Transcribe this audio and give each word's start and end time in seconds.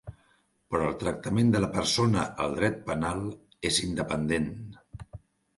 Però 0.75 0.87
el 0.91 0.95
tractament 1.01 1.51
de 1.57 1.61
la 1.65 1.69
persona 1.75 2.23
al 2.45 2.57
dret 2.61 2.81
penal 2.89 3.21
és 3.71 3.79
independent. 3.89 4.53